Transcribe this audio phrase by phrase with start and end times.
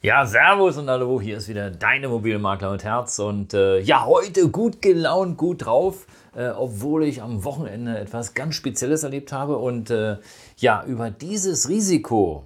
[0.00, 4.48] Ja, Servus und hallo, hier ist wieder dein Immobilienmakler mit Herz und äh, ja, heute
[4.48, 6.06] gut gelaunt, gut drauf,
[6.36, 10.18] äh, obwohl ich am Wochenende etwas ganz Spezielles erlebt habe und äh,
[10.56, 12.44] ja, über dieses Risiko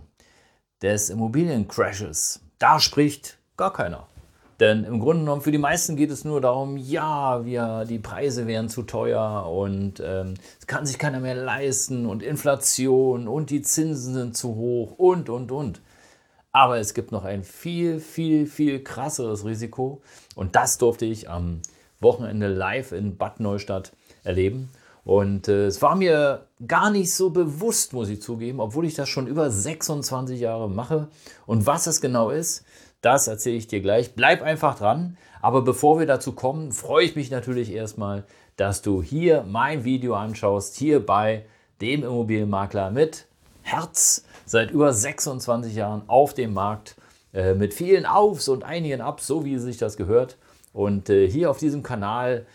[0.81, 4.07] des Immobiliencrashes, da spricht gar keiner.
[4.59, 8.47] Denn im Grunde genommen für die meisten geht es nur darum, ja, wir, die Preise
[8.47, 13.61] wären zu teuer und ähm, es kann sich keiner mehr leisten und Inflation und die
[13.61, 15.83] Zinsen sind zu hoch und, und, und.
[16.53, 20.03] Aber es gibt noch ein viel, viel, viel krasseres Risiko.
[20.35, 21.63] Und das durfte ich am
[22.01, 24.71] Wochenende live in Bad Neustadt erleben.
[25.05, 29.09] Und äh, es war mir gar nicht so bewusst, muss ich zugeben, obwohl ich das
[29.09, 31.09] schon über 26 Jahre mache.
[31.47, 32.65] Und was es genau ist,
[33.01, 34.15] das erzähle ich dir gleich.
[34.15, 35.17] Bleib einfach dran.
[35.41, 38.25] Aber bevor wir dazu kommen, freue ich mich natürlich erstmal,
[38.57, 41.47] dass du hier mein Video anschaust, hier bei
[41.81, 43.27] dem Immobilienmakler mit
[43.63, 46.97] Herz seit über 26 Jahren auf dem Markt
[47.33, 50.37] äh, mit vielen Aufs und einigen Ups, so wie sich das gehört.
[50.73, 52.47] Und äh, hier auf diesem Kanal,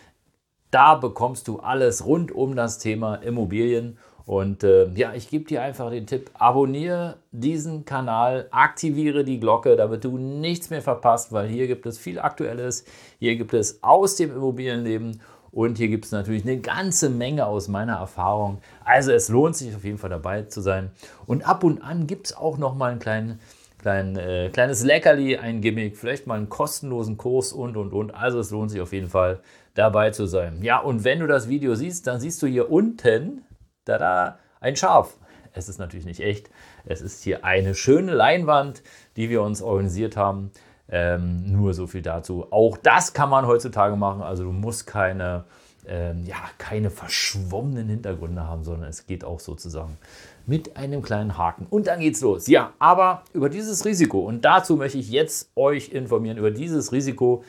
[0.72, 3.98] da bekommst du alles rund um das Thema Immobilien.
[4.26, 9.78] Und äh, ja, ich gebe dir einfach den Tipp, abonniere diesen Kanal, aktiviere die Glocke,
[9.78, 12.84] damit du nichts mehr verpasst, weil hier gibt es viel Aktuelles,
[13.20, 15.22] hier gibt es aus dem Immobilienleben
[15.58, 18.60] und hier gibt es natürlich eine ganze Menge aus meiner Erfahrung.
[18.86, 20.92] Also es lohnt sich auf jeden Fall dabei zu sein.
[21.26, 23.40] Und ab und an gibt es auch noch mal ein kleinen,
[23.80, 28.14] kleinen, äh, kleines Leckerli, ein Gimmick, vielleicht mal einen kostenlosen Kurs und, und, und.
[28.14, 29.40] Also es lohnt sich auf jeden Fall
[29.74, 30.62] dabei zu sein.
[30.62, 33.42] Ja, und wenn du das Video siehst, dann siehst du hier unten,
[33.84, 35.18] da, da, ein Schaf.
[35.54, 36.52] Es ist natürlich nicht echt.
[36.86, 38.84] Es ist hier eine schöne Leinwand,
[39.16, 40.52] die wir uns organisiert haben.
[40.90, 42.48] Ähm, nur so viel dazu.
[42.50, 44.22] Auch das kann man heutzutage machen.
[44.22, 45.44] Also du musst keine,
[45.86, 49.98] ähm, ja, keine verschwommenen Hintergründe haben, sondern es geht auch sozusagen
[50.46, 51.68] mit einem kleinen Haken.
[51.70, 52.48] Und dann geht's los.
[52.48, 57.44] Ja, aber über dieses Risiko, und dazu möchte ich jetzt euch informieren, über dieses Risiko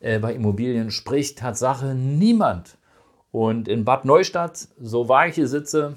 [0.00, 2.76] äh, bei Immobilien spricht Tatsache niemand.
[3.30, 5.96] Und in Bad Neustadt, so war ich hier sitze,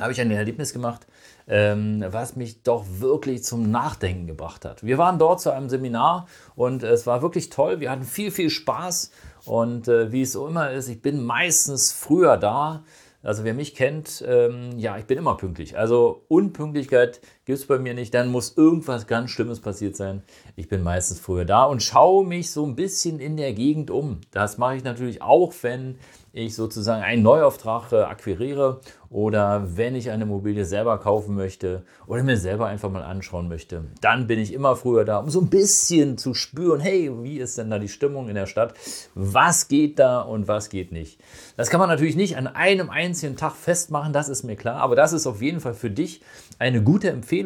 [0.00, 1.06] habe ich ein Erlebnis gemacht,
[1.48, 4.84] ähm, was mich doch wirklich zum Nachdenken gebracht hat.
[4.84, 7.80] Wir waren dort zu einem Seminar und es war wirklich toll.
[7.80, 9.10] Wir hatten viel, viel Spaß
[9.46, 12.84] und äh, wie es so immer ist, ich bin meistens früher da.
[13.22, 15.76] Also wer mich kennt, ähm, ja, ich bin immer pünktlich.
[15.76, 18.12] Also Unpünktlichkeit gibt es bei mir nicht.
[18.12, 20.22] Dann muss irgendwas ganz Schlimmes passiert sein.
[20.54, 24.20] Ich bin meistens früher da und schaue mich so ein bisschen in der Gegend um.
[24.32, 25.96] Das mache ich natürlich auch, wenn
[26.32, 32.22] ich sozusagen einen Neuauftrag äh, akquiriere oder wenn ich eine Immobilie selber kaufen möchte oder
[32.22, 35.48] mir selber einfach mal anschauen möchte, dann bin ich immer früher da, um so ein
[35.48, 38.74] bisschen zu spüren, hey, wie ist denn da die Stimmung in der Stadt?
[39.14, 41.18] Was geht da und was geht nicht?
[41.56, 44.96] Das kann man natürlich nicht an einem einzigen Tag festmachen, das ist mir klar, aber
[44.96, 46.20] das ist auf jeden Fall für dich
[46.58, 47.37] eine gute Empfehlung,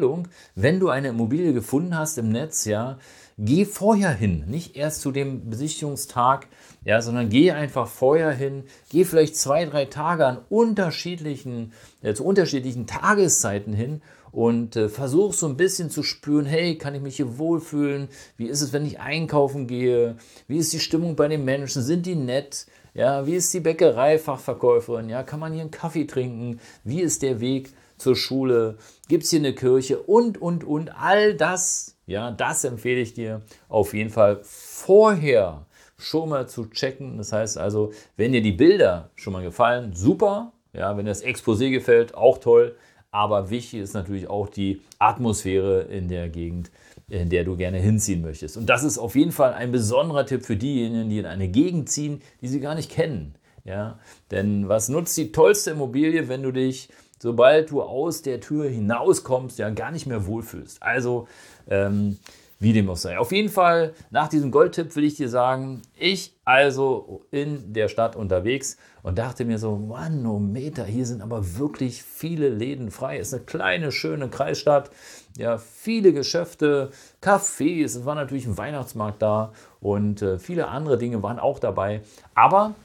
[0.55, 2.97] wenn du eine Immobilie gefunden hast im Netz, ja,
[3.37, 6.47] geh vorher hin, nicht erst zu dem Besichtigungstag,
[6.85, 12.25] ja, sondern geh einfach vorher hin, geh vielleicht zwei, drei Tage an unterschiedlichen, äh, zu
[12.25, 17.17] unterschiedlichen Tageszeiten hin und äh, versuch so ein bisschen zu spüren, hey, kann ich mich
[17.17, 18.07] hier wohlfühlen?
[18.35, 20.17] Wie ist es, wenn ich einkaufen gehe?
[20.47, 21.83] Wie ist die Stimmung bei den Menschen?
[21.83, 22.65] Sind die nett?
[22.95, 25.09] Ja, wie ist die Bäckereifachverkäuferin?
[25.09, 26.59] Ja, kann man hier einen Kaffee trinken?
[26.83, 28.77] Wie ist der Weg zur Schule?
[29.07, 29.99] Gibt es hier eine Kirche?
[29.99, 30.91] Und, und, und.
[30.95, 35.65] All das, ja, das empfehle ich dir auf jeden Fall vorher
[35.97, 37.17] schon mal zu checken.
[37.17, 40.51] Das heißt also, wenn dir die Bilder schon mal gefallen, super.
[40.73, 42.75] Ja, wenn das Exposé gefällt, auch toll.
[43.11, 46.71] Aber wichtig ist natürlich auch die Atmosphäre in der Gegend,
[47.09, 48.57] in der du gerne hinziehen möchtest.
[48.57, 51.89] Und das ist auf jeden Fall ein besonderer Tipp für diejenigen, die in eine Gegend
[51.89, 53.35] ziehen, die sie gar nicht kennen.
[53.65, 53.99] Ja,
[54.31, 56.89] denn was nutzt die tollste Immobilie, wenn du dich,
[57.23, 60.83] sobald du aus der Tür hinauskommst, ja gar nicht mehr wohlfühlst?
[60.83, 61.29] Also
[61.69, 62.17] ähm,
[62.59, 63.17] wie dem auch sei.
[63.17, 68.17] Auf jeden Fall, nach diesem Goldtipp will ich dir sagen, ich also in der Stadt
[68.17, 73.19] unterwegs und dachte mir so, Manometer, hier sind aber wirklich viele Läden frei.
[73.19, 74.91] Es ist eine kleine, schöne Kreisstadt.
[75.37, 76.91] Ja, viele Geschäfte,
[77.21, 82.01] Cafés, es war natürlich ein Weihnachtsmarkt da und äh, viele andere Dinge waren auch dabei.
[82.35, 82.75] Aber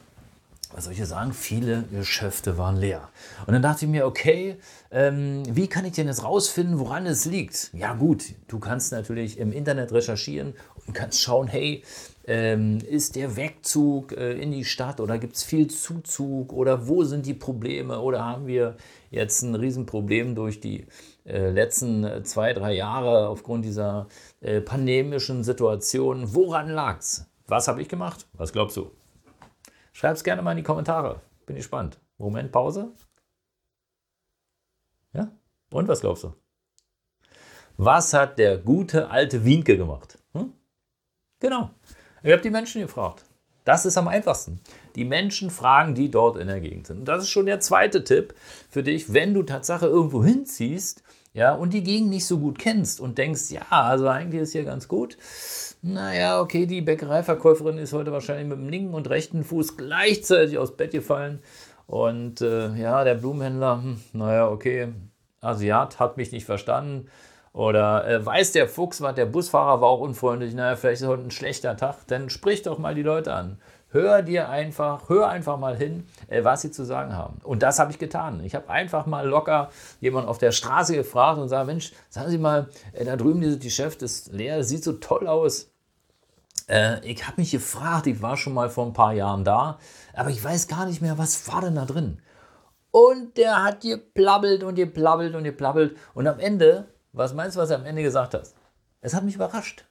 [0.72, 3.08] was soll ich sagen, viele Geschäfte waren leer.
[3.46, 4.56] Und dann dachte ich mir, okay,
[4.90, 7.70] ähm, wie kann ich denn jetzt rausfinden, woran es liegt?
[7.72, 10.54] Ja gut, du kannst natürlich im Internet recherchieren
[10.86, 11.82] und kannst schauen, hey,
[12.26, 17.02] ähm, ist der Wegzug äh, in die Stadt oder gibt es viel Zuzug oder wo
[17.02, 18.76] sind die Probleme oder haben wir
[19.10, 20.86] jetzt ein Riesenproblem durch die
[21.24, 24.08] äh, letzten äh, zwei, drei Jahre aufgrund dieser
[24.42, 26.34] äh, pandemischen Situation?
[26.34, 27.26] Woran lag es?
[27.46, 28.26] Was habe ich gemacht?
[28.34, 28.90] Was glaubst du?
[29.98, 31.22] Schreib es gerne mal in die Kommentare.
[31.44, 31.98] Bin gespannt.
[32.18, 32.92] Moment, Pause.
[35.12, 35.32] Ja?
[35.72, 36.34] Und was glaubst du?
[37.76, 40.16] Was hat der gute alte Wienke gemacht?
[40.34, 40.52] Hm?
[41.40, 41.70] Genau.
[42.22, 43.24] Ich habe die Menschen gefragt.
[43.64, 44.60] Das ist am einfachsten.
[44.94, 47.00] Die Menschen fragen, die dort in der Gegend sind.
[47.00, 48.36] Und das ist schon der zweite Tipp
[48.70, 51.02] für dich, wenn du Tatsache irgendwo hinziehst
[51.32, 54.64] ja, und die Gegend nicht so gut kennst und denkst, ja, also eigentlich ist hier
[54.64, 55.18] ganz gut
[55.82, 60.76] naja, okay, die Bäckereiverkäuferin ist heute wahrscheinlich mit dem linken und rechten Fuß gleichzeitig aus
[60.76, 61.40] Bett gefallen.
[61.86, 64.88] Und äh, ja, der Blumenhändler, hm, naja, okay,
[65.40, 67.08] Asiat hat mich nicht verstanden.
[67.52, 71.22] Oder äh, weiß der Fuchs, was der Busfahrer war auch unfreundlich, naja, vielleicht ist heute
[71.22, 72.06] ein schlechter Tag.
[72.08, 73.58] Dann sprich doch mal die Leute an.
[73.90, 77.40] Hör dir einfach, hör einfach mal hin, äh, was sie zu sagen haben.
[77.42, 78.44] Und das habe ich getan.
[78.44, 79.70] Ich habe einfach mal locker
[80.00, 83.60] jemanden auf der Straße gefragt und gesagt, Mensch, sagen Sie mal, äh, da drüben dieses
[83.60, 85.70] Geschäft ist leer, sieht so toll aus.
[86.68, 89.78] Äh, ich habe mich gefragt, ich war schon mal vor ein paar Jahren da,
[90.14, 92.20] aber ich weiß gar nicht mehr, was war denn da drin.
[92.90, 95.96] Und der hat geplabbelt und geplabbelt und geplabbelt.
[96.12, 98.52] Und am Ende, was meinst du, was er am Ende gesagt hat?
[99.00, 99.87] Es hat mich überrascht.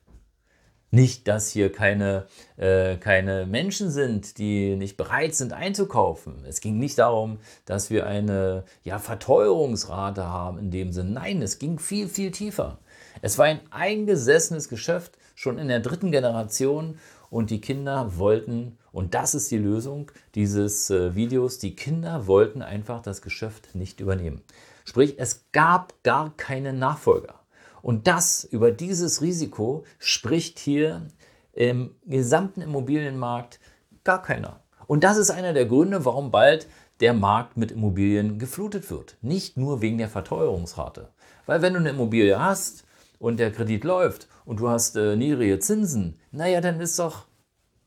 [0.89, 6.45] Nicht, dass hier keine, äh, keine Menschen sind, die nicht bereit sind einzukaufen.
[6.47, 11.11] Es ging nicht darum, dass wir eine ja, Verteuerungsrate haben in dem Sinn.
[11.11, 12.79] Nein, es ging viel, viel tiefer.
[13.21, 16.97] Es war ein eingesessenes Geschäft, schon in der dritten Generation.
[17.29, 22.61] Und die Kinder wollten, und das ist die Lösung dieses äh, Videos, die Kinder wollten
[22.61, 24.41] einfach das Geschäft nicht übernehmen.
[24.85, 27.35] Sprich, es gab gar keinen Nachfolger.
[27.81, 31.07] Und das über dieses Risiko spricht hier
[31.53, 33.59] im gesamten Immobilienmarkt
[34.03, 34.61] gar keiner.
[34.87, 36.67] Und das ist einer der Gründe, warum bald
[36.99, 39.17] der Markt mit Immobilien geflutet wird.
[39.21, 41.09] Nicht nur wegen der Verteuerungsrate.
[41.45, 42.85] Weil wenn du eine Immobilie hast
[43.19, 47.25] und der Kredit läuft und du hast äh, niedrige Zinsen, naja, dann ist doch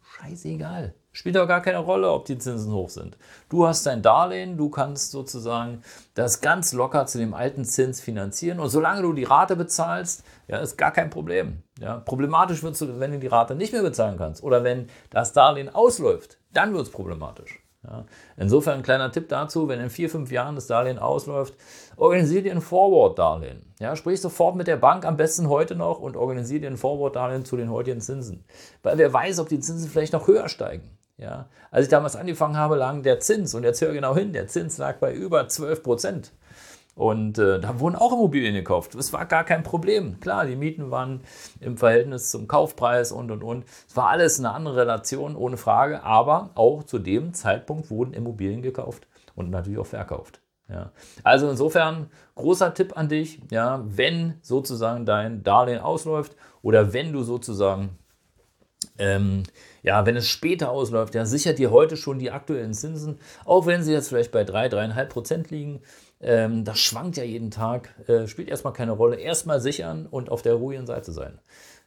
[0.03, 0.95] scheißegal.
[1.13, 3.19] Spielt doch gar keine Rolle, ob die Zinsen hoch sind.
[3.49, 5.83] Du hast dein Darlehen, du kannst sozusagen
[6.15, 8.61] das ganz locker zu dem alten Zins finanzieren.
[8.61, 11.63] Und solange du die Rate bezahlst, ja, ist gar kein Problem.
[11.81, 15.33] Ja, problematisch wird es, wenn du die Rate nicht mehr bezahlen kannst oder wenn das
[15.33, 17.60] Darlehen ausläuft, dann wird es problematisch.
[17.83, 18.05] Ja.
[18.37, 21.55] Insofern ein kleiner Tipp dazu, wenn in vier, fünf Jahren das Darlehen ausläuft,
[21.97, 23.73] organisier dir ein Forward-Darlehen.
[23.79, 27.47] Ja, sprich sofort mit der Bank, am besten heute noch, und organisier dir ein Forward-Darlehen
[27.47, 28.45] zu den heutigen Zinsen.
[28.83, 30.91] Weil wer weiß, ob die Zinsen vielleicht noch höher steigen.
[31.17, 31.49] Ja.
[31.71, 34.77] Als ich damals angefangen habe, lag der Zins, und jetzt hör genau hin, der Zins
[34.77, 36.33] lag bei über 12 Prozent.
[36.95, 38.95] Und äh, da wurden auch Immobilien gekauft.
[38.95, 40.21] Das war gar kein Problem.
[40.21, 41.21] Klar, die Mieten waren
[41.61, 43.65] im Verhältnis zum Kaufpreis und und und.
[43.89, 46.03] Es war alles eine andere Relation, ohne Frage.
[46.03, 50.41] Aber auch zu dem Zeitpunkt wurden Immobilien gekauft und natürlich auch verkauft.
[50.69, 50.93] Ja.
[51.25, 57.23] Also insofern großer Tipp an dich, ja, wenn sozusagen dein Darlehen ausläuft oder wenn du
[57.23, 57.99] sozusagen
[59.01, 59.43] ähm,
[59.83, 63.83] ja, wenn es später ausläuft, ja, sichert dir heute schon die aktuellen Zinsen, auch wenn
[63.83, 65.81] sie jetzt vielleicht bei 3, 3,5 Prozent liegen.
[66.21, 69.17] Ähm, das schwankt ja jeden Tag, äh, spielt erstmal keine Rolle.
[69.17, 71.39] Erstmal sichern und auf der ruhigen Seite sein.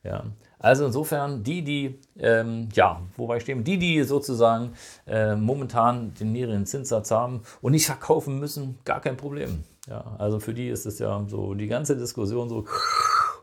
[0.04, 0.26] Ja.
[0.60, 4.74] Also insofern, die, die, ähm, ja, wobei stehen, die, die sozusagen
[5.06, 9.64] äh, momentan den niedrigen Zinssatz haben und nicht verkaufen müssen, gar kein Problem.
[9.88, 12.66] Ja, also für die ist es ja so die ganze Diskussion so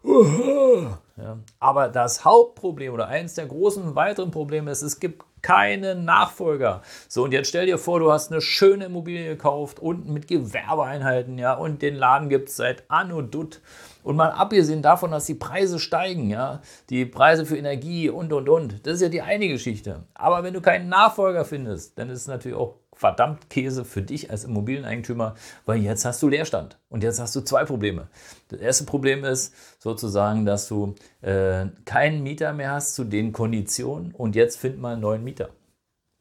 [0.03, 1.39] ja.
[1.59, 6.83] Aber das Hauptproblem oder eines der großen weiteren Probleme ist, es gibt keinen Nachfolger.
[7.09, 11.39] So, und jetzt stell dir vor, du hast eine schöne Immobilie gekauft, unten mit Gewerbeeinheiten,
[11.39, 13.61] ja, und den Laden gibt es seit Anno Dutt.
[14.03, 18.49] Und mal abgesehen davon, dass die Preise steigen, ja, die Preise für Energie und und
[18.49, 20.05] und, das ist ja die eine Geschichte.
[20.15, 24.31] Aber wenn du keinen Nachfolger findest, dann ist es natürlich auch verdammt Käse für dich
[24.31, 28.09] als Immobilieneigentümer, weil jetzt hast du Leerstand und jetzt hast du zwei Probleme.
[28.49, 34.13] Das erste Problem ist sozusagen, dass du äh, keinen Mieter mehr hast zu den Konditionen
[34.13, 35.49] und jetzt find mal einen neuen Mieter.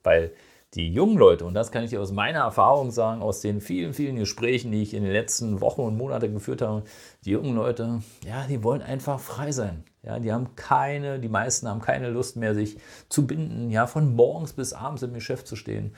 [0.03, 0.31] Weil
[0.75, 4.17] die jungen Leute, und das kann ich aus meiner Erfahrung sagen, aus den vielen, vielen
[4.17, 6.83] Gesprächen, die ich in den letzten Wochen und Monaten geführt habe,
[7.25, 9.83] die jungen Leute, ja, die wollen einfach frei sein.
[10.03, 12.77] Ja, die haben keine, die meisten haben keine Lust mehr, sich
[13.09, 15.95] zu binden, ja, von morgens bis abends im Geschäft zu stehen.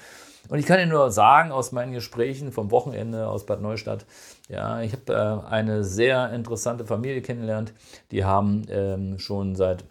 [0.49, 4.05] Und ich kann dir nur sagen, aus meinen Gesprächen vom Wochenende aus Bad Neustadt,
[4.47, 7.73] ja, ich habe äh, eine sehr interessante Familie kennengelernt.
[8.11, 9.83] Die haben ähm, schon seit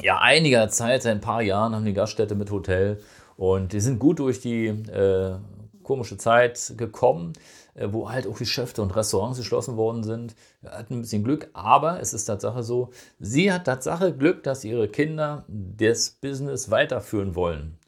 [0.00, 3.00] ja, einiger Zeit, seit ein paar Jahren, haben die Gaststätte mit Hotel
[3.38, 5.36] Und die sind gut durch die äh,
[5.84, 7.34] komische Zeit gekommen,
[7.74, 10.34] äh, wo halt auch Geschäfte und Restaurants geschlossen worden sind.
[10.60, 12.90] Wir hatten ein bisschen Glück, aber es ist Tatsache so,
[13.20, 17.78] sie hat Tatsache Glück, dass ihre Kinder das Business weiterführen wollen.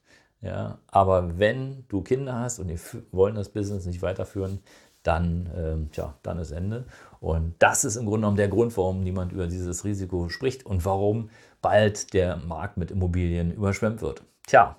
[0.40, 2.78] Ja, aber wenn du Kinder hast und die
[3.11, 4.61] wollen das Business nicht weiterführen,
[5.02, 6.87] dann, äh, tja, dann ist Ende.
[7.19, 10.85] Und das ist im Grunde genommen der Grund, warum niemand über dieses Risiko spricht und
[10.85, 11.28] warum
[11.61, 14.23] bald der Markt mit Immobilien überschwemmt wird.
[14.47, 14.76] Tja,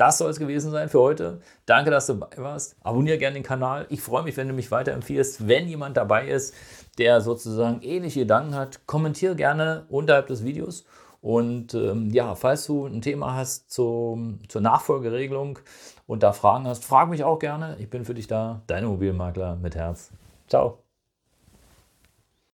[0.00, 1.40] das soll es gewesen sein für heute.
[1.66, 2.74] Danke, dass du dabei warst.
[2.82, 3.86] Abonniere gerne den Kanal.
[3.90, 5.46] Ich freue mich, wenn du mich weiterempfiehlst.
[5.46, 6.54] Wenn jemand dabei ist,
[6.98, 10.84] der sozusagen ähnliche Gedanken hat, kommentiere gerne unterhalb des Videos.
[11.20, 15.58] Und ähm, ja, falls du ein Thema hast zu, zur Nachfolgeregelung
[16.06, 17.76] und da Fragen hast, frag mich auch gerne.
[17.78, 18.62] Ich bin für dich da.
[18.66, 20.10] Dein Immobilienmakler mit Herz.
[20.48, 20.79] Ciao.